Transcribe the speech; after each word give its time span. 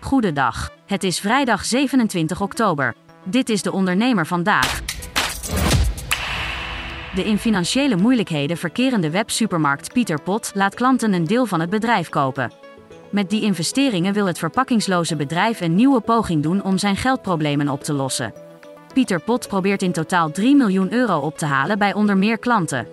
Goedendag. 0.00 0.70
Het 0.86 1.04
is 1.04 1.20
vrijdag 1.20 1.64
27 1.64 2.40
oktober. 2.40 2.94
Dit 3.24 3.48
is 3.48 3.62
de 3.62 3.72
ondernemer 3.72 4.26
vandaag. 4.26 4.82
De 7.14 7.24
in 7.24 7.38
financiële 7.38 7.96
moeilijkheden 7.96 8.56
verkerende 8.56 9.10
websupermarkt 9.10 9.92
Pieter 9.92 10.22
Pot 10.22 10.50
laat 10.54 10.74
klanten 10.74 11.12
een 11.12 11.24
deel 11.24 11.46
van 11.46 11.60
het 11.60 11.70
bedrijf 11.70 12.08
kopen. 12.08 12.52
Met 13.10 13.30
die 13.30 13.42
investeringen 13.42 14.12
wil 14.12 14.26
het 14.26 14.38
verpakkingsloze 14.38 15.16
bedrijf 15.16 15.60
een 15.60 15.74
nieuwe 15.74 16.00
poging 16.00 16.42
doen 16.42 16.62
om 16.62 16.78
zijn 16.78 16.96
geldproblemen 16.96 17.68
op 17.68 17.84
te 17.84 17.92
lossen. 17.92 18.34
Pieter 18.94 19.20
Pot 19.20 19.48
probeert 19.48 19.82
in 19.82 19.92
totaal 19.92 20.30
3 20.30 20.56
miljoen 20.56 20.92
euro 20.92 21.18
op 21.18 21.38
te 21.38 21.46
halen 21.46 21.78
bij 21.78 21.94
onder 21.94 22.16
meer 22.16 22.38
klanten. 22.38 22.86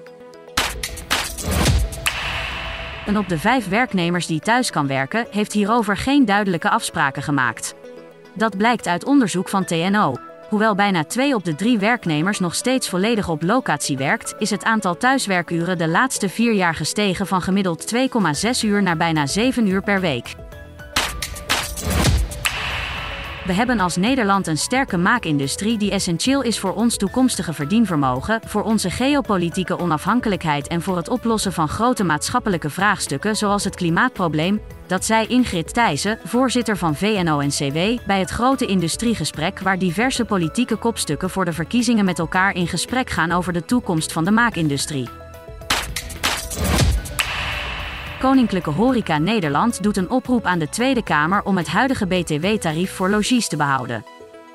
Een 3.10 3.18
op 3.18 3.30
de 3.30 3.40
vijf 3.40 3.68
werknemers 3.68 4.28
die 4.28 4.40
thuis 4.40 4.72
kan 4.72 4.88
werken, 4.88 5.26
heeft 5.32 5.54
hierover 5.54 5.98
geen 5.98 6.26
duidelijke 6.26 6.70
afspraken 6.70 7.24
gemaakt. 7.24 7.76
Dat 8.34 8.58
blijkt 8.58 8.88
uit 8.88 9.06
onderzoek 9.06 9.50
van 9.50 9.66
TNO. 9.66 10.16
Hoewel 10.50 10.76
bijna 10.76 11.04
twee 11.04 11.36
op 11.36 11.44
de 11.44 11.56
drie 11.56 11.80
werknemers 11.80 12.40
nog 12.40 12.56
steeds 12.56 12.90
volledig 12.90 13.30
op 13.30 13.44
locatie 13.44 13.98
werkt, 13.98 14.36
is 14.40 14.50
het 14.50 14.64
aantal 14.64 14.98
thuiswerkuren 14.98 15.78
de 15.78 15.88
laatste 15.88 16.30
vier 16.30 16.54
jaar 16.54 16.76
gestegen 16.76 17.28
van 17.28 17.42
gemiddeld 17.42 17.96
2,6 17.96 18.00
uur 18.64 18.84
naar 18.84 18.98
bijna 18.98 19.26
7 19.26 19.68
uur 19.68 19.82
per 19.82 20.00
week. 20.02 20.36
We 23.50 23.56
hebben 23.56 23.80
als 23.80 23.96
Nederland 23.96 24.48
een 24.48 24.58
sterke 24.58 24.98
maakindustrie 24.98 25.78
die 25.78 25.92
essentieel 25.92 26.42
is 26.42 26.60
voor 26.60 26.74
ons 26.74 26.98
toekomstige 26.98 27.54
verdienvermogen, 27.54 28.42
voor 28.46 28.64
onze 28.64 28.90
geopolitieke 28.90 29.80
onafhankelijkheid 29.80 30.68
en 30.68 30.82
voor 30.82 30.98
het 30.98 31.10
oplossen 31.10 31.54
van 31.54 31.68
grote 31.68 32.04
maatschappelijke 32.04 32.70
vraagstukken 32.70 33.36
zoals 33.36 33.64
het 33.64 33.76
klimaatprobleem. 33.76 34.62
Dat 34.88 35.06
zei 35.06 35.28
Ingrid 35.28 35.74
Thijssen, 35.74 36.20
voorzitter 36.24 36.78
van 36.78 36.96
VNO-NCW, 36.96 38.06
bij 38.06 38.20
het 38.20 38.30
grote 38.30 38.66
industriegesprek 38.66 39.60
waar 39.60 39.80
diverse 39.80 40.26
politieke 40.26 40.76
kopstukken 40.76 41.30
voor 41.30 41.46
de 41.46 41.54
verkiezingen 41.54 42.06
met 42.06 42.20
elkaar 42.20 42.56
in 42.56 42.68
gesprek 42.68 43.10
gaan 43.10 43.32
over 43.32 43.54
de 43.54 43.66
toekomst 43.66 44.12
van 44.12 44.26
de 44.26 44.32
maakindustrie. 44.32 45.29
Koninklijke 48.20 48.70
Horeca 48.70 49.18
Nederland 49.18 49.84
doet 49.84 49.98
een 49.98 50.10
oproep 50.10 50.46
aan 50.46 50.60
de 50.60 50.70
Tweede 50.70 51.04
Kamer 51.04 51.44
om 51.44 51.58
het 51.58 51.68
huidige 51.68 52.08
BTW-tarief 52.08 52.92
voor 52.92 53.10
logies 53.10 53.48
te 53.48 53.58
behouden. 53.58 54.06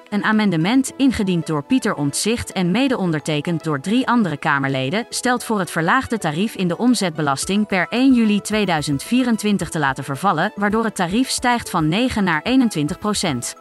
Een 0.09 0.25
amendement, 0.25 0.93
ingediend 0.97 1.47
door 1.47 1.65
Pieter 1.65 1.95
Omtzigt 1.95 2.53
en 2.53 2.71
mede 2.71 2.97
ondertekend 2.97 3.65
door 3.65 3.81
drie 3.81 4.07
andere 4.07 4.37
Kamerleden, 4.37 5.07
stelt 5.09 5.45
voor 5.45 5.59
het 5.59 5.71
verlaagde 5.71 6.19
tarief 6.19 6.55
in 6.55 6.69
de 6.69 6.79
omzetbelasting 6.79 7.67
per 7.67 7.87
1 7.89 8.15
juli 8.15 8.41
2024 8.41 9.69
te 9.69 9.79
laten 9.79 10.05
vervallen, 10.05 10.53
waardoor 10.55 10.85
het 10.85 10.97
tarief 10.97 11.29
stijgt 11.29 11.71
van 11.71 11.89
9 11.89 12.25
naar 12.25 12.43
21 12.43 12.99
procent. 12.99 13.55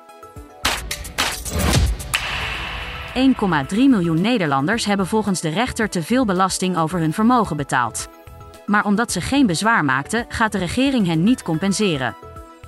1,3 3.16 3.78
miljoen 3.78 4.22
Nederlanders 4.22 4.86
hebben 4.86 5.08
volgens 5.08 5.42
de 5.42 5.50
rechter 5.50 5.90
te 5.90 6.04
veel 6.04 6.26
belasting 6.26 6.78
over 6.78 7.00
hun 7.00 7.14
vermogen 7.14 7.58
betaald. 7.58 8.13
Maar 8.66 8.86
omdat 8.86 9.12
ze 9.12 9.22
geen 9.22 9.46
bezwaar 9.46 9.86
maakten, 9.86 10.26
gaat 10.28 10.52
de 10.52 10.58
regering 10.58 11.08
hen 11.08 11.24
niet 11.24 11.44
compenseren. 11.44 12.16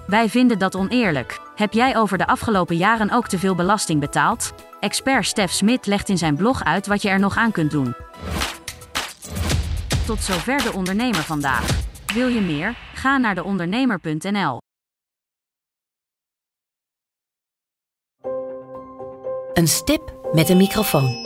Wij 0.07 0.29
vinden 0.29 0.59
dat 0.59 0.75
oneerlijk. 0.75 1.39
Heb 1.55 1.73
jij 1.73 1.97
over 1.97 2.17
de 2.17 2.27
afgelopen 2.27 2.75
jaren 2.75 3.11
ook 3.11 3.27
te 3.27 3.39
veel 3.39 3.55
belasting 3.55 3.99
betaald? 3.99 4.53
Expert 4.79 5.25
Stef 5.25 5.51
Smit 5.51 5.85
legt 5.85 6.09
in 6.09 6.17
zijn 6.17 6.35
blog 6.35 6.63
uit 6.63 6.87
wat 6.87 7.01
je 7.01 7.09
er 7.09 7.19
nog 7.19 7.37
aan 7.37 7.51
kunt 7.51 7.71
doen. 7.71 7.93
Tot 10.05 10.21
zover 10.21 10.63
de 10.63 10.73
ondernemer 10.73 11.23
vandaag. 11.23 11.67
Wil 12.13 12.27
je 12.27 12.41
meer? 12.41 12.75
Ga 12.93 13.17
naar 13.17 13.35
deondernemer.nl. 13.35 14.57
Een 19.53 19.67
stip 19.67 20.13
met 20.33 20.49
een 20.49 20.57
microfoon. 20.57 21.23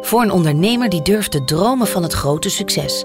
Voor 0.00 0.22
een 0.22 0.30
ondernemer 0.30 0.88
die 0.88 1.02
durft 1.02 1.30
te 1.30 1.44
dromen 1.44 1.86
van 1.86 2.02
het 2.02 2.12
grote 2.12 2.48
succes. 2.48 3.04